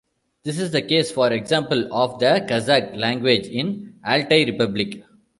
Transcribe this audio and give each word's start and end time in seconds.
This 0.41 0.57
is 0.57 0.71
the 0.71 0.81
case, 0.81 1.11
for 1.11 1.31
example, 1.31 1.87
of 1.93 2.17
the 2.17 2.43
Kazakh 2.49 2.97
language 2.97 3.45
in 3.45 3.97
Altai 4.03 4.45
Republic. 4.45 5.03